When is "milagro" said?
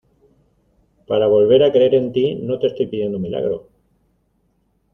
3.21-3.69